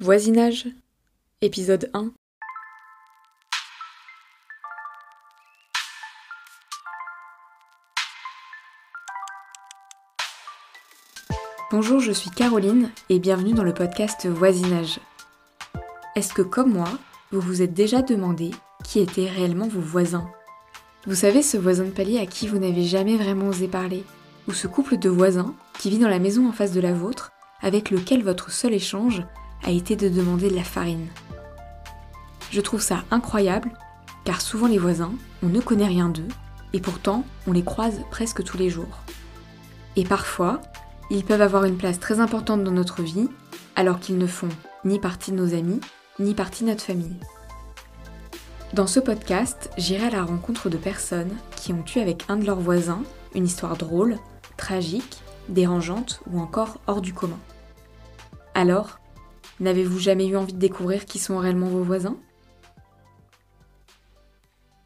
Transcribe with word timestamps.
Voisinage, 0.00 0.68
épisode 1.42 1.90
1 1.92 2.12
Bonjour, 11.72 11.98
je 11.98 12.12
suis 12.12 12.30
Caroline 12.30 12.92
et 13.08 13.18
bienvenue 13.18 13.54
dans 13.54 13.64
le 13.64 13.74
podcast 13.74 14.28
Voisinage. 14.28 15.00
Est-ce 16.14 16.32
que 16.32 16.42
comme 16.42 16.72
moi, 16.72 16.86
vous 17.32 17.40
vous 17.40 17.62
êtes 17.62 17.74
déjà 17.74 18.00
demandé 18.00 18.52
qui 18.84 19.00
étaient 19.00 19.28
réellement 19.28 19.66
vos 19.66 19.80
voisins? 19.80 20.30
Vous 21.08 21.16
savez, 21.16 21.42
ce 21.42 21.56
voisin 21.56 21.86
de 21.86 21.90
palier 21.90 22.20
à 22.20 22.26
qui 22.26 22.46
vous 22.46 22.58
n'avez 22.58 22.84
jamais 22.84 23.16
vraiment 23.16 23.48
osé 23.48 23.66
parler 23.66 24.04
Ou 24.46 24.52
ce 24.52 24.68
couple 24.68 24.96
de 24.96 25.08
voisins 25.08 25.56
qui 25.80 25.90
vit 25.90 25.98
dans 25.98 26.08
la 26.08 26.20
maison 26.20 26.48
en 26.48 26.52
face 26.52 26.70
de 26.70 26.80
la 26.80 26.92
vôtre, 26.92 27.32
avec 27.62 27.90
lequel 27.90 28.22
votre 28.22 28.52
seul 28.52 28.74
échange 28.74 29.24
a 29.62 29.70
été 29.70 29.96
de 29.96 30.08
demander 30.08 30.50
de 30.50 30.54
la 30.54 30.64
farine. 30.64 31.06
Je 32.50 32.60
trouve 32.60 32.80
ça 32.80 33.04
incroyable, 33.10 33.70
car 34.24 34.40
souvent 34.40 34.66
les 34.66 34.78
voisins, 34.78 35.12
on 35.42 35.48
ne 35.48 35.60
connaît 35.60 35.86
rien 35.86 36.08
d'eux, 36.08 36.28
et 36.72 36.80
pourtant 36.80 37.24
on 37.46 37.52
les 37.52 37.64
croise 37.64 38.00
presque 38.10 38.42
tous 38.42 38.56
les 38.56 38.70
jours. 38.70 39.02
Et 39.96 40.04
parfois, 40.04 40.60
ils 41.10 41.24
peuvent 41.24 41.42
avoir 41.42 41.64
une 41.64 41.76
place 41.76 41.98
très 41.98 42.20
importante 42.20 42.64
dans 42.64 42.70
notre 42.70 43.02
vie, 43.02 43.28
alors 43.76 44.00
qu'ils 44.00 44.18
ne 44.18 44.26
font 44.26 44.48
ni 44.84 44.98
partie 44.98 45.32
de 45.32 45.36
nos 45.36 45.54
amis, 45.54 45.80
ni 46.18 46.34
partie 46.34 46.64
de 46.64 46.70
notre 46.70 46.84
famille. 46.84 47.16
Dans 48.74 48.86
ce 48.86 49.00
podcast, 49.00 49.70
j'irai 49.78 50.06
à 50.08 50.10
la 50.10 50.24
rencontre 50.24 50.68
de 50.68 50.76
personnes 50.76 51.34
qui 51.56 51.72
ont 51.72 51.84
eu 51.94 52.00
avec 52.00 52.24
un 52.28 52.36
de 52.36 52.44
leurs 52.44 52.60
voisins 52.60 53.02
une 53.34 53.46
histoire 53.46 53.76
drôle, 53.76 54.18
tragique, 54.56 55.22
dérangeante 55.48 56.20
ou 56.30 56.40
encore 56.40 56.78
hors 56.86 57.00
du 57.00 57.14
commun. 57.14 57.38
Alors, 58.54 58.98
n'avez-vous 59.60 59.98
jamais 59.98 60.26
eu 60.26 60.36
envie 60.36 60.52
de 60.52 60.58
découvrir 60.58 61.04
qui 61.04 61.18
sont 61.18 61.38
réellement 61.38 61.68
vos 61.68 61.82
voisins? 61.82 62.16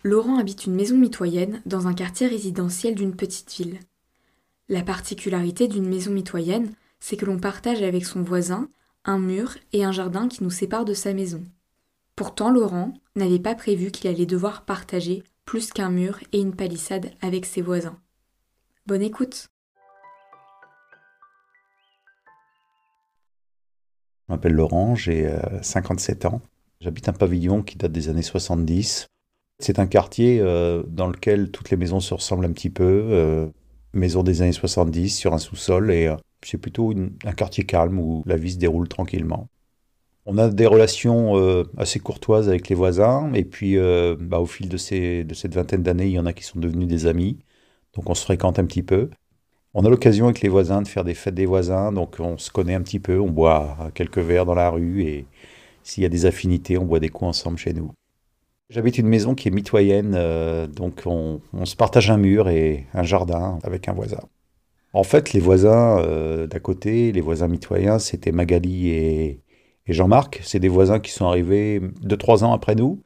Laurent 0.04 0.38
habite 0.38 0.66
une 0.66 0.74
maison 0.74 0.96
mitoyenne 0.96 1.62
dans 1.64 1.86
un 1.86 1.94
quartier 1.94 2.26
résidentiel 2.26 2.94
d'une 2.94 3.14
petite 3.14 3.52
ville. 3.52 3.78
La 4.68 4.82
particularité 4.82 5.68
d'une 5.68 5.88
maison 5.88 6.10
mitoyenne, 6.10 6.72
c'est 6.98 7.16
que 7.16 7.26
l'on 7.26 7.38
partage 7.38 7.82
avec 7.82 8.04
son 8.04 8.22
voisin 8.22 8.68
un 9.04 9.18
mur 9.18 9.56
et 9.72 9.84
un 9.84 9.92
jardin 9.92 10.28
qui 10.28 10.42
nous 10.42 10.50
séparent 10.50 10.84
de 10.84 10.94
sa 10.94 11.12
maison. 11.12 11.42
Pourtant, 12.16 12.50
Laurent 12.50 12.94
n'avait 13.16 13.38
pas 13.38 13.54
prévu 13.54 13.90
qu'il 13.90 14.08
allait 14.10 14.26
devoir 14.26 14.64
partager 14.64 15.22
plus 15.44 15.72
qu'un 15.72 15.90
mur 15.90 16.18
et 16.32 16.40
une 16.40 16.54
palissade 16.54 17.10
avec 17.20 17.46
ses 17.46 17.62
voisins. 17.62 17.98
Bonne 18.86 19.02
écoute 19.02 19.51
Je 24.28 24.32
m'appelle 24.32 24.52
Laurent, 24.52 24.94
j'ai 24.94 25.30
57 25.62 26.24
euh, 26.24 26.28
ans. 26.28 26.40
J'habite 26.80 27.08
un 27.08 27.12
pavillon 27.12 27.62
qui 27.62 27.76
date 27.76 27.92
des 27.92 28.08
années 28.08 28.22
70. 28.22 29.06
C'est 29.58 29.78
un 29.78 29.86
quartier 29.86 30.40
euh, 30.40 30.82
dans 30.86 31.08
lequel 31.08 31.50
toutes 31.50 31.70
les 31.70 31.76
maisons 31.76 32.00
se 32.00 32.14
ressemblent 32.14 32.44
un 32.44 32.52
petit 32.52 32.70
peu. 32.70 32.84
Euh, 33.10 33.48
maison 33.92 34.22
des 34.22 34.42
années 34.42 34.52
70 34.52 35.10
sur 35.10 35.34
un 35.34 35.38
sous-sol 35.38 35.90
et 35.90 36.14
c'est 36.42 36.56
plutôt 36.56 36.94
un 37.24 37.32
quartier 37.32 37.64
calme 37.64 37.98
où 37.98 38.22
la 38.24 38.36
vie 38.36 38.52
se 38.52 38.58
déroule 38.58 38.88
tranquillement. 38.88 39.48
On 40.24 40.38
a 40.38 40.48
des 40.48 40.66
relations 40.66 41.34
assez 41.76 41.98
courtoises 41.98 42.48
avec 42.48 42.70
les 42.70 42.74
voisins 42.74 43.30
et 43.34 43.44
puis 43.44 43.76
bah, 44.18 44.38
au 44.38 44.46
fil 44.46 44.70
de, 44.70 44.78
ces, 44.78 45.24
de 45.24 45.34
cette 45.34 45.54
vingtaine 45.54 45.82
d'années, 45.82 46.06
il 46.06 46.12
y 46.12 46.18
en 46.18 46.24
a 46.24 46.32
qui 46.32 46.42
sont 46.42 46.58
devenus 46.58 46.88
des 46.88 47.04
amis. 47.04 47.38
Donc 47.94 48.08
on 48.08 48.14
se 48.14 48.24
fréquente 48.24 48.58
un 48.58 48.64
petit 48.64 48.82
peu. 48.82 49.10
On 49.74 49.84
a 49.86 49.88
l'occasion 49.88 50.26
avec 50.26 50.42
les 50.42 50.50
voisins 50.50 50.82
de 50.82 50.88
faire 50.88 51.02
des 51.02 51.14
fêtes 51.14 51.34
des 51.34 51.46
voisins, 51.46 51.92
donc 51.92 52.16
on 52.18 52.36
se 52.36 52.50
connaît 52.50 52.74
un 52.74 52.82
petit 52.82 52.98
peu, 52.98 53.18
on 53.18 53.30
boit 53.30 53.90
quelques 53.94 54.18
verres 54.18 54.44
dans 54.44 54.54
la 54.54 54.68
rue 54.68 55.02
et 55.02 55.24
s'il 55.82 56.02
y 56.02 56.06
a 56.06 56.10
des 56.10 56.26
affinités, 56.26 56.76
on 56.76 56.84
boit 56.84 57.00
des 57.00 57.08
coups 57.08 57.30
ensemble 57.30 57.56
chez 57.56 57.72
nous. 57.72 57.90
J'habite 58.68 58.98
une 58.98 59.08
maison 59.08 59.34
qui 59.34 59.48
est 59.48 59.50
mitoyenne, 59.50 60.14
euh, 60.14 60.66
donc 60.66 61.02
on, 61.06 61.40
se 61.64 61.76
partage 61.76 62.10
un 62.10 62.16
mur 62.16 62.48
et 62.48 62.86
un 62.94 63.02
jardin 63.02 63.58
avec 63.62 63.88
un 63.88 63.92
voisin. 63.92 64.20
En 64.92 65.04
fait, 65.04 65.32
les 65.32 65.40
voisins 65.40 65.98
euh, 65.98 66.46
d'à 66.46 66.60
côté, 66.60 67.12
les 67.12 67.20
voisins 67.20 67.48
mitoyens, 67.48 67.98
c'était 67.98 68.32
Magali 68.32 68.90
et, 68.90 69.40
Jean-Marc. 69.88 70.40
C'est 70.42 70.60
des 70.60 70.68
voisins 70.68 71.00
qui 71.00 71.10
sont 71.10 71.26
arrivés 71.26 71.80
deux, 72.02 72.16
trois 72.16 72.44
ans 72.44 72.52
après 72.52 72.74
nous, 72.74 73.02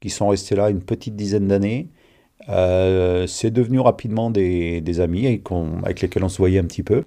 qui 0.00 0.10
sont 0.10 0.28
restés 0.28 0.54
là 0.54 0.70
une 0.70 0.82
petite 0.82 1.16
dizaine 1.16 1.48
d'années 1.48 1.90
euh, 2.48 3.26
c'est 3.26 3.50
devenu 3.50 3.80
rapidement 3.80 4.30
des, 4.30 5.00
amis 5.00 5.26
avec, 5.26 6.00
lesquels 6.00 6.24
on 6.24 6.28
se 6.28 6.38
voyait 6.38 6.58
un 6.58 6.64
petit 6.64 6.82
peu. 6.82 7.04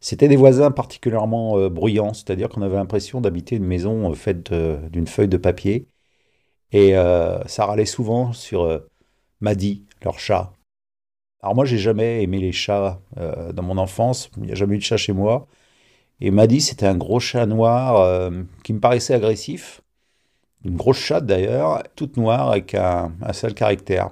C'était 0.00 0.28
des 0.28 0.36
voisins 0.36 0.70
particulièrement 0.70 1.58
euh, 1.58 1.68
bruyants, 1.68 2.14
c'est-à-dire 2.14 2.48
qu'on 2.48 2.62
avait 2.62 2.76
l'impression 2.76 3.20
d'habiter 3.20 3.56
une 3.56 3.64
maison 3.64 4.10
euh, 4.10 4.14
faite 4.14 4.52
d'une 4.52 5.06
feuille 5.06 5.28
de 5.28 5.36
papier. 5.36 5.88
Et 6.72 6.92
ça 7.46 7.64
râlait 7.64 7.86
souvent 7.86 8.34
sur 8.34 8.82
Maddy, 9.40 9.86
leur 10.04 10.18
chat. 10.18 10.52
Alors 11.42 11.54
moi, 11.54 11.64
j'ai 11.64 11.78
jamais 11.78 12.22
aimé 12.22 12.38
les 12.38 12.52
chats 12.52 13.00
dans 13.54 13.62
mon 13.62 13.78
enfance, 13.78 14.30
il 14.36 14.42
n'y 14.42 14.52
a 14.52 14.54
jamais 14.54 14.74
eu 14.76 14.78
de 14.78 14.82
chat 14.82 14.98
chez 14.98 15.14
moi. 15.14 15.46
Et 16.20 16.30
Maddy, 16.30 16.60
c'était 16.60 16.86
un 16.86 16.96
gros 16.96 17.20
chat 17.20 17.46
noir 17.46 18.30
qui 18.64 18.74
me 18.74 18.80
paraissait 18.80 19.14
agressif. 19.14 19.80
Une 20.64 20.76
grosse 20.76 20.98
chatte 20.98 21.24
d'ailleurs, 21.24 21.82
toute 21.96 22.18
noire 22.18 22.50
avec 22.50 22.74
un, 22.74 23.12
un 23.22 23.32
seul 23.32 23.54
caractère. 23.54 24.10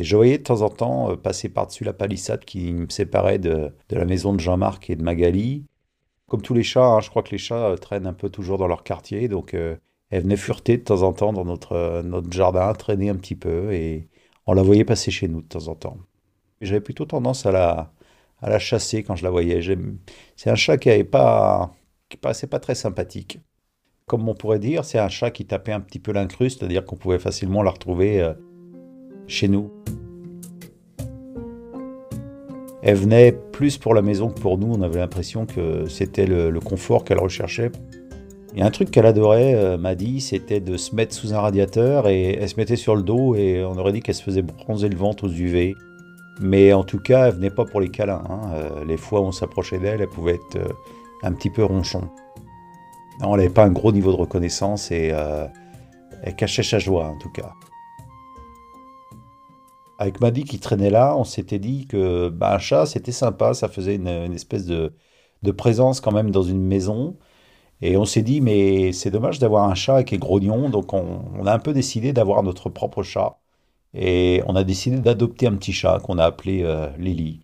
Et 0.00 0.02
je 0.02 0.16
voyais 0.16 0.38
de 0.38 0.42
temps 0.42 0.62
en 0.62 0.70
temps 0.70 1.10
euh, 1.10 1.16
passer 1.16 1.50
par-dessus 1.50 1.84
la 1.84 1.92
palissade 1.92 2.46
qui 2.46 2.72
me 2.72 2.88
séparait 2.88 3.38
de, 3.38 3.70
la 3.90 4.06
maison 4.06 4.32
de 4.32 4.40
Jean-Marc 4.40 4.88
et 4.88 4.96
de 4.96 5.02
Magali. 5.02 5.66
Comme 6.26 6.40
tous 6.40 6.54
les 6.54 6.62
chats, 6.62 6.86
hein, 6.86 7.00
je 7.00 7.10
crois 7.10 7.22
que 7.22 7.32
les 7.32 7.38
chats 7.38 7.66
euh, 7.66 7.76
traînent 7.76 8.06
un 8.06 8.14
peu 8.14 8.30
toujours 8.30 8.56
dans 8.56 8.66
leur 8.66 8.82
quartier, 8.82 9.28
donc 9.28 9.52
euh, 9.52 9.76
elle 10.08 10.22
venait 10.22 10.38
fureter 10.38 10.78
de 10.78 10.84
temps 10.84 11.02
en 11.02 11.12
temps 11.12 11.34
dans 11.34 11.44
notre, 11.44 12.02
jardin, 12.30 12.72
traîner 12.72 13.10
un 13.10 13.16
petit 13.16 13.34
peu, 13.34 13.74
et 13.74 14.08
on 14.46 14.54
la 14.54 14.62
voyait 14.62 14.86
passer 14.86 15.10
chez 15.10 15.28
nous 15.28 15.42
de 15.42 15.48
temps 15.48 15.68
en 15.68 15.74
temps. 15.74 15.98
J'avais 16.62 16.80
plutôt 16.80 17.04
tendance 17.04 17.44
à 17.44 17.52
la, 17.52 17.92
à 18.40 18.48
la 18.48 18.58
chasser 18.58 19.02
quand 19.02 19.16
je 19.16 19.24
la 19.24 19.30
voyais. 19.30 19.60
C'est 20.34 20.48
un 20.48 20.54
chat 20.54 20.78
qui 20.78 20.88
n'avait 20.88 21.04
pas, 21.04 21.72
qui 22.08 22.16
paraissait 22.16 22.46
pas 22.46 22.58
très 22.58 22.74
sympathique. 22.74 23.38
Comme 24.06 24.26
on 24.30 24.34
pourrait 24.34 24.60
dire, 24.60 24.86
c'est 24.86 24.98
un 24.98 25.10
chat 25.10 25.30
qui 25.30 25.44
tapait 25.44 25.72
un 25.72 25.80
petit 25.80 25.98
peu 25.98 26.12
l'incruste, 26.12 26.60
c'est-à-dire 26.60 26.86
qu'on 26.86 26.96
pouvait 26.96 27.18
facilement 27.18 27.62
la 27.62 27.70
retrouver 27.70 28.32
chez 29.30 29.48
nous. 29.48 29.70
Elle 32.82 32.96
venait 32.96 33.32
plus 33.32 33.78
pour 33.78 33.94
la 33.94 34.02
maison 34.02 34.28
que 34.28 34.40
pour 34.40 34.58
nous. 34.58 34.72
On 34.72 34.82
avait 34.82 34.98
l'impression 34.98 35.46
que 35.46 35.86
c'était 35.88 36.26
le, 36.26 36.58
confort 36.60 37.04
qu'elle 37.04 37.18
recherchait. 37.18 37.70
A 38.58 38.66
un 38.66 38.70
truc 38.70 38.90
qu'elle 38.90 39.06
adorait, 39.06 39.54
euh, 39.54 39.78
m'a 39.78 39.94
dit, 39.94 40.20
c'était 40.20 40.58
de 40.58 40.76
se 40.76 40.94
mettre 40.96 41.14
sous 41.14 41.32
un 41.32 41.40
radiateur 41.40 42.08
et 42.08 42.32
elle 42.32 42.48
se 42.48 42.56
mettait 42.56 42.76
sur 42.76 42.96
le 42.96 43.02
dos 43.02 43.36
et 43.36 43.64
on 43.64 43.78
aurait 43.78 43.92
dit 43.92 44.00
qu'elle 44.00 44.16
se 44.16 44.24
faisait 44.24 44.42
bronzer 44.42 44.88
le 44.88 44.96
ventre 44.96 45.24
aux 45.24 45.30
UV. 45.30 45.76
Mais 46.40 46.72
en 46.72 46.82
tout 46.82 46.98
cas, 46.98 47.28
elle 47.28 47.34
venait 47.34 47.50
pas 47.50 47.64
pour 47.64 47.80
les 47.80 47.90
câlins. 47.90 48.24
Hein. 48.28 48.40
Euh, 48.54 48.84
les 48.84 48.96
fois 48.96 49.20
où 49.20 49.24
on 49.24 49.32
s'approchait 49.32 49.78
d'elle, 49.78 50.00
elle 50.00 50.08
pouvait 50.08 50.34
être 50.34 50.56
euh, 50.56 50.72
un 51.22 51.32
petit 51.32 51.50
peu 51.50 51.62
ronchon. 51.62 52.08
Non, 53.20 53.34
elle 53.34 53.42
n'avait 53.42 53.54
pas 53.54 53.64
un 53.64 53.70
gros 53.70 53.92
niveau 53.92 54.10
de 54.10 54.16
reconnaissance 54.16 54.90
et 54.90 55.12
elle 56.22 56.36
cachait 56.36 56.62
sa 56.62 56.78
joie 56.78 57.04
en 57.04 57.18
tout 57.18 57.28
cas 57.28 57.52
avec 60.00 60.20
Maddy 60.20 60.44
qui 60.44 60.58
traînait 60.58 60.90
là, 60.90 61.14
on 61.16 61.24
s'était 61.24 61.58
dit 61.58 61.86
que 61.86 62.30
bah, 62.30 62.54
un 62.54 62.58
chat, 62.58 62.86
c'était 62.86 63.12
sympa, 63.12 63.54
ça 63.54 63.68
faisait 63.68 63.96
une, 63.96 64.08
espèce 64.34 64.64
de, 64.66 64.92
présence 65.56 66.00
quand 66.00 66.12
même 66.12 66.30
dans 66.30 66.42
une 66.42 66.62
maison. 66.64 67.18
Et 67.82 67.96
on 67.98 68.06
s'est 68.06 68.22
dit, 68.22 68.40
mais 68.40 68.92
c'est 68.92 69.10
dommage 69.10 69.38
d'avoir 69.40 69.64
un 69.70 69.74
chat 69.74 70.04
qui 70.04 70.16
est 70.16 70.18
grognon, 70.18 70.70
donc 70.70 70.94
on, 70.94 71.46
a 71.46 71.52
un 71.54 71.58
peu 71.58 71.74
décidé 71.74 72.12
d'avoir 72.14 72.42
notre 72.42 72.70
propre 72.70 73.02
chat. 73.02 73.38
Et 73.94 74.42
on 74.46 74.56
a 74.56 74.64
décidé 74.64 74.98
d'adopter 75.00 75.46
un 75.48 75.56
petit 75.56 75.72
chat 75.72 76.00
qu'on 76.00 76.18
a 76.18 76.24
appelé 76.24 76.62
euh, 76.64 76.88
Lily. 76.98 77.40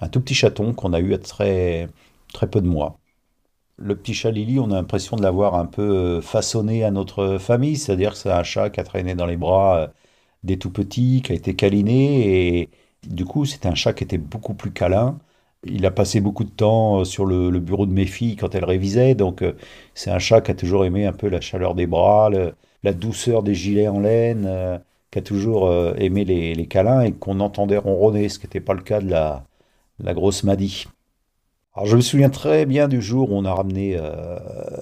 Un 0.00 0.08
tout 0.08 0.20
petit 0.22 0.34
chaton 0.34 0.74
qu'on 0.74 0.92
a 0.94 1.00
eu 1.00 1.14
à 1.14 1.18
très, 1.18 1.88
très 2.32 2.48
peu 2.50 2.60
de 2.62 2.68
mois. 2.68 3.00
Le 3.78 3.96
petit 3.96 4.14
chat 4.14 4.30
Lily, 4.30 4.60
on 4.60 4.70
a 4.72 4.76
l'impression 4.76 5.16
de 5.16 5.22
l'avoir 5.22 5.54
un 5.56 5.66
peu 5.66 5.82
euh, 6.18 6.20
façonné 6.22 6.84
à 6.84 6.90
notre 6.90 7.38
famille, 7.38 7.76
c'est-à-dire 7.76 8.12
que 8.12 8.18
c'est 8.18 8.32
un 8.32 8.44
chat 8.44 8.70
qui 8.70 8.80
a 8.80 8.84
traîné 8.84 9.14
dans 9.14 9.26
les 9.26 9.36
bras 9.36 9.78
euh, 9.78 9.88
des 10.44 10.58
tout 10.58 10.70
petits, 10.70 11.22
qui 11.24 11.32
a 11.32 11.34
été 11.34 11.54
câliné, 11.54 12.60
et 12.60 12.70
du 13.06 13.24
coup, 13.24 13.44
c'était 13.44 13.68
un 13.68 13.74
chat 13.74 13.92
qui 13.92 14.04
était 14.04 14.18
beaucoup 14.18 14.54
plus 14.54 14.72
câlin. 14.72 15.18
Il 15.64 15.86
a 15.86 15.90
passé 15.90 16.20
beaucoup 16.20 16.44
de 16.44 16.50
temps 16.50 17.00
euh, 17.00 17.04
sur 17.04 17.26
le, 17.26 17.50
bureau 17.60 17.86
de 17.86 17.92
mes 17.92 18.06
filles 18.06 18.36
quand 18.36 18.54
elles 18.54 18.64
révisaient, 18.64 19.14
donc 19.14 19.42
euh, 19.42 19.54
c'est 19.94 20.10
un 20.10 20.18
chat 20.18 20.40
qui 20.40 20.50
a 20.52 20.54
toujours 20.54 20.84
aimé 20.84 21.06
un 21.06 21.12
peu 21.12 21.28
la 21.28 21.40
chaleur 21.40 21.74
des 21.74 21.86
bras, 21.86 22.30
la 22.82 22.92
douceur 22.92 23.42
des 23.42 23.54
gilets 23.54 23.88
en 23.88 24.00
laine, 24.00 24.44
euh, 24.46 24.78
qui 25.10 25.18
a 25.18 25.22
toujours 25.22 25.72
aimé 25.98 26.24
les, 26.24 26.66
câlins 26.66 27.02
et 27.02 27.12
qu'on 27.12 27.40
entendait 27.40 27.78
ronronner, 27.78 28.28
ce 28.28 28.38
qui 28.38 28.46
n'était 28.46 28.60
pas 28.60 28.74
le 28.74 28.82
cas 28.82 29.00
de 29.00 29.10
la, 29.10 29.44
la 30.00 30.14
grosse 30.14 30.44
Maddy. 30.44 30.86
Alors 31.74 31.86
je 31.86 31.96
me 31.96 32.00
souviens 32.00 32.30
très 32.30 32.66
bien 32.66 32.88
du 32.88 33.00
jour 33.02 33.30
où 33.32 33.36
on 33.36 33.44
a 33.44 33.54
ramené 33.54 33.98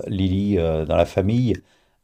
Lily 0.06 0.56
dans 0.56 0.96
la 0.96 1.06
famille. 1.06 1.54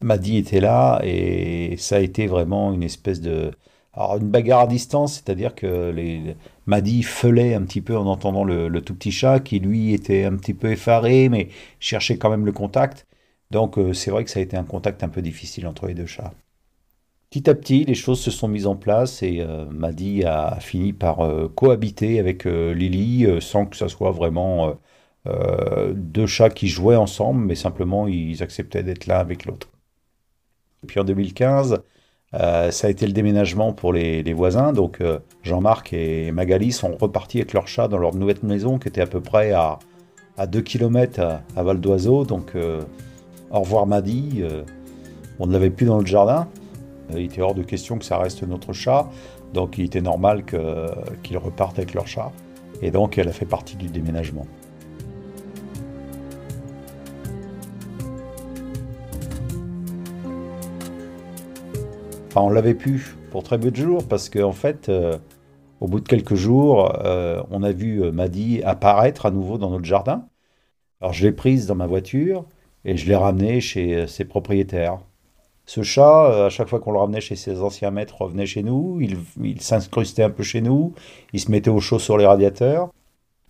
Maddy 0.02 0.38
était 0.38 0.60
là 0.60 1.00
et 1.04 1.76
ça 1.76 1.96
a 1.96 2.00
été 2.00 2.26
vraiment 2.26 2.72
une 2.72 2.82
espèce 2.82 3.20
de... 3.20 3.52
Alors 3.92 4.16
une 4.16 4.30
bagarre 4.30 4.60
à 4.60 4.66
distance, 4.66 5.14
c'est-à-dire 5.14 5.54
que 5.54 5.90
les... 5.90 6.36
Maddy 6.66 7.02
feulait 7.02 7.54
un 7.54 7.62
petit 7.62 7.80
peu 7.82 7.96
en 7.96 8.06
entendant 8.06 8.44
le, 8.44 8.70
tout 8.80 8.94
petit 8.94 9.12
chat 9.12 9.40
qui 9.40 9.58
lui 9.58 9.92
était 9.92 10.24
un 10.24 10.36
petit 10.36 10.54
peu 10.54 10.70
effaré 10.72 11.28
mais 11.28 11.48
cherchait 11.80 12.16
quand 12.18 12.30
même 12.30 12.46
le 12.46 12.52
contact. 12.52 13.06
Donc 13.50 13.78
euh, 13.78 13.92
c'est 13.92 14.10
vrai 14.10 14.24
que 14.24 14.30
ça 14.30 14.40
a 14.40 14.42
été 14.42 14.56
un 14.56 14.64
contact 14.64 15.02
un 15.04 15.08
peu 15.08 15.22
difficile 15.22 15.66
entre 15.66 15.86
les 15.86 15.94
deux 15.94 16.06
chats. 16.06 16.32
Petit 17.30 17.48
à 17.50 17.54
petit, 17.54 17.84
les 17.84 17.94
choses 17.94 18.20
se 18.20 18.30
sont 18.30 18.48
mises 18.48 18.66
en 18.66 18.76
place 18.76 19.22
et 19.22 19.40
euh, 19.40 19.66
Maddy 19.70 20.24
a 20.24 20.58
fini 20.60 20.92
par 20.92 21.20
euh, 21.20 21.48
cohabiter 21.48 22.18
avec 22.20 22.44
Lily 22.44 23.26
sans 23.40 23.66
que 23.66 23.76
ça 23.76 23.88
soit 23.88 24.12
vraiment 24.12 24.74
deux 25.94 26.26
chats 26.26 26.50
qui 26.50 26.68
jouaient 26.68 26.96
ensemble, 26.96 27.44
mais 27.44 27.54
simplement 27.54 28.08
ils 28.08 28.42
acceptaient 28.42 28.82
d'être 28.82 29.06
l'un 29.06 29.18
avec 29.18 29.44
l'autre. 29.44 29.68
Puis 30.86 31.00
en 31.00 31.04
2015, 31.04 31.82
ça 32.32 32.86
a 32.86 32.88
été 32.90 33.06
le 33.06 33.12
déménagement 33.12 33.72
pour 33.72 33.92
les, 33.92 34.32
voisins. 34.32 34.72
Donc 34.72 35.02
Jean-Marc 35.42 35.92
et 35.92 36.32
Magali 36.32 36.72
sont 36.72 36.96
repartis 36.96 37.38
avec 37.38 37.52
leur 37.52 37.68
chat 37.68 37.88
dans 37.88 37.98
leur 37.98 38.14
nouvelle 38.14 38.38
maison 38.42 38.78
qui 38.78 38.88
était 38.88 39.00
à 39.00 39.06
peu 39.06 39.20
près 39.20 39.52
à, 39.52 39.78
à 40.38 40.46
2 40.46 40.60
km 40.62 41.20
à, 41.56 41.62
Val 41.62 41.80
d'Oiseau. 41.80 42.24
Donc 42.24 42.54
au 43.50 43.60
revoir 43.60 43.86
Maddy. 43.86 44.40
Euh, 44.42 44.62
on 45.38 45.46
ne 45.46 45.52
l'avait 45.52 45.70
plus 45.70 45.86
dans 45.86 45.98
le 45.98 46.06
jardin. 46.06 46.48
Euh, 47.12 47.20
il 47.20 47.26
était 47.26 47.42
hors 47.42 47.54
de 47.54 47.62
question 47.62 47.98
que 47.98 48.04
ça 48.04 48.18
reste 48.18 48.42
notre 48.42 48.72
chat. 48.72 49.08
Donc 49.52 49.78
il 49.78 49.84
était 49.84 50.00
normal 50.00 50.44
qu'ils 50.44 51.38
repartent 51.38 51.78
avec 51.78 51.94
leur 51.94 52.06
chat. 52.06 52.30
Et 52.82 52.90
donc 52.90 53.18
elle 53.18 53.28
a 53.28 53.32
fait 53.32 53.46
partie 53.46 53.76
du 53.76 53.88
déménagement. 53.88 54.46
On 62.36 62.50
l'avait 62.50 62.74
pu 62.74 63.14
pour 63.30 63.42
très 63.42 63.58
peu 63.58 63.70
de 63.70 63.76
jours 63.76 64.06
parce 64.06 64.28
qu'en 64.28 64.52
fait, 64.52 64.88
euh, 64.88 65.18
au 65.80 65.86
bout 65.88 66.00
de 66.00 66.08
quelques 66.08 66.34
jours, 66.34 66.92
on 67.50 67.62
a 67.62 67.72
vu 67.72 68.10
Maddy 68.12 68.62
apparaître 68.62 69.26
à 69.26 69.30
nouveau 69.30 69.56
dans 69.56 69.70
notre 69.70 69.84
jardin. 69.84 70.26
Alors 71.00 71.14
je 71.14 71.26
l'ai 71.26 71.32
prise 71.32 71.66
dans 71.66 71.74
ma 71.74 71.86
voiture 71.86 72.44
et 72.84 72.96
je 72.96 73.06
l'ai 73.06 73.16
ramené 73.16 73.60
chez 73.60 73.94
euh, 73.94 74.06
ses 74.06 74.24
propriétaires. 74.24 74.98
Ce 75.66 75.82
chat, 75.82 76.30
euh, 76.30 76.46
à 76.46 76.50
chaque 76.50 76.68
fois 76.68 76.80
qu'on 76.80 76.92
le 76.92 76.98
ramenait 76.98 77.20
chez 77.20 77.36
ses 77.36 77.60
anciens 77.60 77.90
maîtres, 77.90 78.20
revenait 78.20 78.46
chez 78.46 78.62
nous, 78.62 79.00
il, 79.00 79.60
s'incrustait 79.60 80.22
un 80.22 80.30
peu 80.30 80.42
chez 80.42 80.60
nous, 80.60 80.94
il 81.32 81.40
se 81.40 81.50
mettait 81.50 81.70
au 81.70 81.80
chaud 81.80 81.98
sur 81.98 82.18
les 82.18 82.26
radiateurs. 82.26 82.90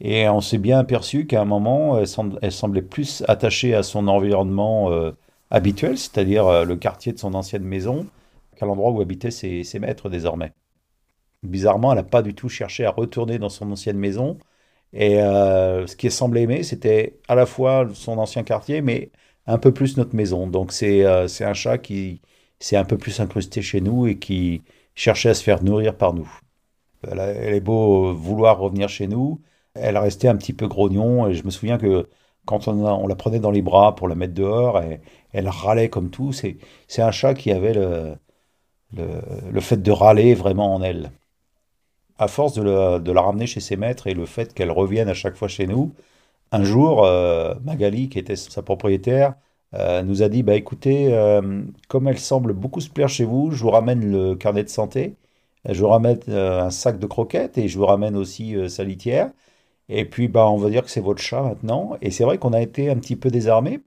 Et 0.02 0.28
on 0.28 0.40
s'est 0.40 0.58
bien 0.58 0.78
aperçu 0.78 1.26
qu'à 1.26 1.42
un 1.42 1.44
moment, 1.44 1.98
elle, 1.98 2.52
semblait 2.52 2.82
plus 2.82 3.22
attachée 3.28 3.74
à 3.74 3.82
son 3.82 4.08
environnement 4.08 4.90
euh, 4.90 5.12
habituel, 5.50 5.98
c'est-à-dire 5.98 6.64
le 6.64 6.76
quartier 6.76 7.12
de 7.12 7.18
son 7.18 7.34
ancienne 7.34 7.64
maison, 7.64 8.06
qu'à 8.60 8.66
l'endroit 8.66 8.90
où 8.90 9.00
habitaient 9.00 9.30
ses, 9.30 9.78
maîtres 9.80 10.10
désormais. 10.10 10.52
Bizarrement, 11.42 11.92
elle 11.92 11.98
n'a 11.98 12.04
pas 12.04 12.22
du 12.22 12.34
tout 12.34 12.48
cherché 12.48 12.84
à 12.84 12.90
retourner 12.90 13.38
dans 13.38 13.48
son 13.48 13.72
ancienne 13.72 13.98
maison, 13.98 14.38
et 14.92 15.22
euh, 15.22 15.86
ce 15.86 15.96
qui 15.96 16.10
semblait 16.10 16.42
aimer, 16.42 16.62
c'était 16.62 17.20
à 17.28 17.34
la 17.34 17.46
fois 17.46 17.88
son 17.94 18.18
ancien 18.18 18.42
quartier, 18.42 18.82
mais 18.82 19.10
un 19.46 19.58
peu 19.58 19.72
plus 19.72 19.96
notre 19.96 20.14
maison. 20.16 20.46
Donc 20.48 20.72
c'est 20.72 21.04
euh, 21.04 21.26
un 21.40 21.54
chat 21.54 21.78
qui 21.78 22.22
s'est 22.58 22.76
un 22.76 22.84
peu 22.84 22.98
plus 22.98 23.20
incrusté 23.20 23.62
chez 23.62 23.80
nous 23.80 24.06
et 24.06 24.18
qui 24.18 24.62
cherchait 24.94 25.30
à 25.30 25.34
se 25.34 25.42
faire 25.42 25.62
nourrir 25.62 25.96
par 25.96 26.14
nous. 26.14 26.30
Elle, 27.02 27.54
est 27.54 27.60
beau 27.60 28.12
vouloir 28.14 28.58
revenir 28.58 28.88
chez 28.88 29.06
nous, 29.06 29.40
elle 29.74 29.96
restait 29.98 30.28
un 30.28 30.36
petit 30.36 30.52
peu 30.52 30.68
grognon. 30.68 31.28
Et 31.28 31.34
je 31.34 31.44
me 31.44 31.50
souviens 31.50 31.78
que 31.78 32.08
quand 32.44 32.68
on, 32.68 32.84
on 32.84 33.06
la 33.06 33.16
prenait 33.16 33.40
dans 33.40 33.50
les 33.50 33.62
bras 33.62 33.94
pour 33.94 34.08
la 34.08 34.14
mettre 34.14 34.34
dehors, 34.34 34.80
et, 34.82 35.00
elle 35.32 35.48
râlait 35.48 35.88
comme 35.88 36.10
tout. 36.10 36.32
C'est 36.32 36.58
un 36.98 37.10
chat 37.12 37.34
qui 37.34 37.52
avait 37.52 37.74
le, 37.74 38.16
le, 38.96 39.06
le 39.50 39.60
fait 39.60 39.82
de 39.82 39.90
râler 39.90 40.34
vraiment 40.34 40.74
en 40.74 40.82
elle 40.82 41.10
à 42.20 42.28
force 42.28 42.54
de, 42.54 43.12
la 43.12 43.22
ramener 43.22 43.46
chez 43.46 43.60
ses 43.60 43.76
maîtres 43.76 44.06
et 44.06 44.14
le 44.14 44.26
fait 44.26 44.52
qu'elle 44.54 44.70
revienne 44.70 45.08
à 45.08 45.14
chaque 45.14 45.36
fois 45.36 45.48
chez 45.48 45.66
nous, 45.66 45.94
un 46.52 46.64
jour, 46.64 47.04
euh, 47.04 47.54
Magali, 47.64 48.08
qui 48.10 48.18
était 48.18 48.36
sa 48.36 48.62
propriétaire, 48.62 49.34
euh, 49.74 50.02
nous 50.02 50.22
a 50.22 50.28
dit 50.28 50.42
bah 50.42 50.54
écoutez, 50.54 51.14
euh, 51.14 51.62
comme 51.88 52.08
elle 52.08 52.18
semble 52.18 52.52
beaucoup 52.52 52.80
se 52.80 52.90
plaire 52.90 53.08
chez 53.08 53.24
vous, 53.24 53.50
je 53.52 53.62
vous 53.62 53.70
ramène 53.70 54.10
le 54.10 54.34
carnet 54.36 54.64
de 54.64 54.68
santé, 54.68 55.16
je 55.68 55.80
vous 55.80 55.88
ramène 55.88 56.18
un 56.28 56.70
sac 56.70 56.98
de 56.98 57.06
croquettes 57.06 57.58
et 57.58 57.68
je 57.68 57.78
vous 57.78 57.86
ramène 57.86 58.16
aussi 58.16 58.56
sa 58.68 58.84
litière. 58.84 59.30
Et 59.88 60.04
puis 60.06 60.28
bah 60.28 60.48
on 60.50 60.56
va 60.58 60.70
dire 60.70 60.84
que 60.84 60.90
c'est 60.90 61.00
votre 61.00 61.22
chat 61.22 61.42
maintenant. 61.42 61.96
Et 62.02 62.10
c'est 62.10 62.24
vrai 62.24 62.38
qu'on 62.38 62.52
a 62.52 62.62
été 62.62 62.90
un 62.90 62.96
petit 62.96 63.16
peu 63.16 63.30
désarmés. 63.30 63.80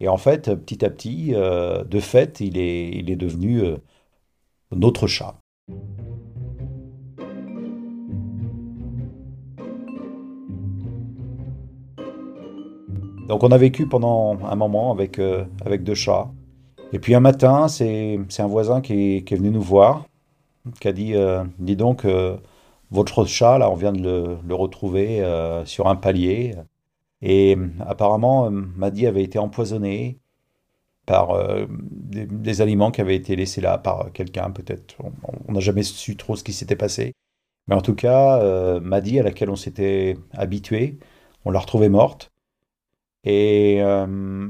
Et 0.00 0.08
en 0.08 0.16
fait, 0.18 0.54
petit 0.54 0.84
à 0.84 0.90
petit, 0.90 1.32
de 1.32 2.00
fait, 2.00 2.40
il 2.40 2.58
est, 2.58 2.90
il 2.90 3.10
est 3.10 3.16
devenu 3.16 3.62
notre 4.74 5.06
chat. 5.06 5.34
Donc 13.28 13.42
on 13.42 13.48
a 13.48 13.58
vécu 13.58 13.86
pendant 13.86 14.38
un 14.42 14.56
moment 14.56 14.90
avec, 14.90 15.18
euh, 15.18 15.44
avec 15.64 15.84
deux 15.84 15.94
chats. 15.94 16.30
Et 16.92 16.98
puis 16.98 17.14
un 17.14 17.20
matin, 17.20 17.68
c'est 17.68 18.18
un 18.38 18.46
voisin 18.46 18.80
qui 18.80 19.18
est, 19.18 19.34
venu 19.34 19.50
nous 19.50 19.60
voir, 19.60 20.06
qui 20.80 20.88
a 20.88 20.92
dit, 20.92 21.14
euh, 21.14 21.44
dis 21.58 21.76
donc, 21.76 22.06
euh, 22.06 22.38
votre 22.90 23.26
chat, 23.26 23.58
là, 23.58 23.70
on 23.70 23.74
vient 23.74 23.92
de 23.92 24.38
le, 24.46 24.54
retrouver 24.54 25.22
sur 25.66 25.88
un 25.88 25.96
palier. 25.96 26.54
Et 27.20 27.58
apparemment, 27.80 28.50
Maddy 28.50 29.06
avait 29.06 29.22
été 29.22 29.38
empoisonné 29.38 30.18
par 31.08 31.36
des, 31.70 32.60
aliments 32.60 32.90
qui 32.90 33.00
avaient 33.00 33.16
été 33.16 33.34
laissés 33.34 33.60
là 33.62 33.78
par 33.78 34.12
quelqu'un, 34.12 34.50
peut-être. 34.50 34.96
On 35.48 35.52
n'a 35.52 35.60
jamais 35.60 35.82
su 35.82 36.16
trop 36.16 36.36
ce 36.36 36.44
qui 36.44 36.52
s'était 36.52 36.76
passé. 36.76 37.14
Mais 37.66 37.74
en 37.74 37.80
tout 37.80 37.94
cas, 37.94 38.78
Maddy, 38.80 39.18
à 39.18 39.22
laquelle 39.22 39.50
on 39.50 39.56
s'était 39.56 40.16
habitué, 40.32 40.98
on 41.44 41.50
l'a 41.50 41.60
retrouvée 41.60 41.88
morte. 41.88 42.30
Et 43.24 43.78
euh, 43.82 44.48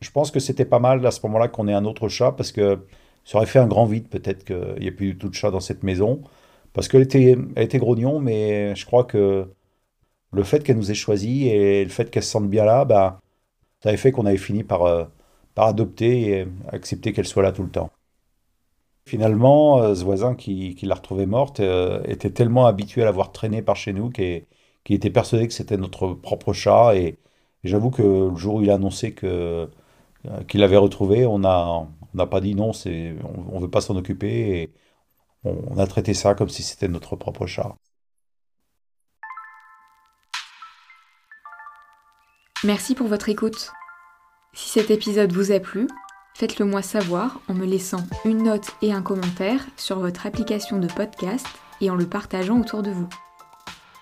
je 0.00 0.10
pense 0.10 0.30
que 0.30 0.40
c'était 0.40 0.64
pas 0.64 0.78
mal 0.78 1.04
à 1.06 1.10
ce 1.10 1.20
moment-là 1.24 1.48
qu'on 1.48 1.68
ait 1.68 1.74
un 1.74 1.84
autre 1.84 2.08
chat 2.08 2.32
parce 2.32 2.52
que 2.52 2.86
ça 3.24 3.38
aurait 3.38 3.46
fait 3.46 3.58
un 3.58 3.66
grand 3.66 3.86
vide 3.86 4.08
peut-être 4.08 4.44
qu'il 4.44 4.80
n'y 4.80 4.86
ait 4.86 4.92
plus 4.92 5.12
du 5.12 5.18
tout 5.18 5.28
de 5.28 5.34
chat 5.34 5.50
dans 5.50 5.60
cette 5.60 5.82
maison. 5.82 6.22
Parce 6.72 6.88
qu'elle 6.88 7.02
était, 7.02 7.36
elle 7.56 7.64
était 7.64 7.78
grognon, 7.78 8.20
mais 8.20 8.74
je 8.76 8.86
crois 8.86 9.04
que 9.04 9.48
le 10.32 10.42
fait 10.44 10.62
qu'elle 10.64 10.76
nous 10.76 10.90
ait 10.90 10.94
choisis 10.94 11.46
et 11.52 11.84
le 11.84 11.90
fait 11.90 12.10
qu'elle 12.10 12.22
se 12.22 12.30
sente 12.30 12.48
bien 12.50 12.64
là, 12.64 12.84
bah, 12.84 13.20
ça 13.82 13.90
avait 13.90 13.98
fait 13.98 14.12
qu'on 14.12 14.26
avait 14.26 14.36
fini 14.38 14.64
par, 14.64 14.84
euh, 14.84 15.04
par 15.54 15.66
adopter 15.66 16.30
et 16.30 16.46
accepter 16.68 17.12
qu'elle 17.12 17.26
soit 17.26 17.42
là 17.42 17.52
tout 17.52 17.62
le 17.62 17.70
temps. 17.70 17.90
Finalement, 19.06 19.82
euh, 19.82 19.94
ce 19.94 20.04
voisin 20.04 20.34
qui, 20.34 20.76
l'a 20.82 20.94
retrouvée 20.94 21.26
morte 21.26 21.60
était 22.04 22.30
tellement 22.30 22.66
habitué 22.66 23.02
à 23.02 23.04
l'avoir 23.06 23.32
traînée 23.32 23.62
par 23.62 23.76
chez 23.76 23.92
nous 23.92 24.10
qu'il 24.10 24.44
était 24.88 25.10
persuadé 25.10 25.48
que 25.48 25.54
c'était 25.54 25.76
notre 25.76 26.14
propre 26.14 26.52
chat 26.52 26.94
et, 26.96 27.18
j'avoue 27.64 27.90
que 27.90 28.02
le 28.02 28.36
jour 28.36 28.56
où 28.56 28.62
il 28.62 28.70
a 28.70 28.74
annoncé 28.74 29.14
euh, 29.24 29.66
qu'il 30.48 30.60
l'avait 30.60 30.76
retrouvé, 30.76 31.26
on 31.26 31.38
n'a 31.38 32.26
pas 32.30 32.40
dit 32.40 32.54
non, 32.54 32.72
on, 32.72 33.56
ne 33.56 33.60
veut 33.60 33.70
pas 33.70 33.80
s'en 33.80 33.96
occuper 33.96 34.62
et 34.62 34.72
on, 35.44 35.78
a 35.78 35.86
traité 35.86 36.14
ça 36.14 36.34
comme 36.34 36.48
si 36.48 36.62
c'était 36.62 36.88
notre 36.88 37.16
propre 37.16 37.46
chat. 37.46 37.74
Merci 42.62 42.94
pour 42.94 43.06
votre 43.06 43.30
écoute. 43.30 43.72
Si 44.52 44.68
cet 44.68 44.90
épisode 44.90 45.32
vous 45.32 45.52
a 45.52 45.60
plu, 45.60 45.86
faites-le 46.34 46.64
moi 46.64 46.82
savoir 46.82 47.40
en 47.48 47.54
me 47.54 47.64
laissant 47.64 48.04
une 48.24 48.42
note 48.42 48.72
et 48.82 48.92
un 48.92 49.02
commentaire 49.02 49.64
sur 49.76 50.00
votre 50.00 50.26
application 50.26 50.78
de 50.78 50.88
podcast 50.88 51.46
et 51.80 51.88
en 51.90 51.94
le 51.94 52.06
partageant 52.06 52.60
autour 52.60 52.82
de 52.82 52.90
vous. 52.90 53.08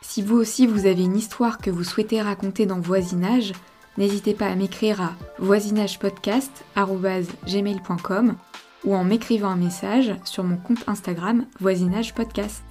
Si 0.01 0.23
vous 0.23 0.37
aussi 0.37 0.67
vous 0.67 0.87
avez 0.87 1.03
une 1.03 1.17
histoire 1.17 1.59
que 1.59 1.71
vous 1.71 1.85
souhaitez 1.85 2.23
raconter 2.23 2.65
dans 2.65 2.81
Voisinage, 2.81 3.53
n'hésitez 3.99 4.33
pas 4.33 4.47
à 4.47 4.55
m'écrire 4.55 5.03
à 5.03 5.13
voisinagepodcast.gmail.com 5.39 8.37
ou 8.85 8.95
en 8.95 9.05
m'écrivant 9.05 9.51
un 9.51 9.57
message 9.57 10.15
sur 10.25 10.45
mon 10.45 10.57
compte 10.57 10.83
Instagram 10.87 11.45
Voisinage 11.61 12.15
Podcast. 12.15 12.63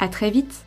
À 0.00 0.08
très 0.08 0.30
vite 0.30 0.64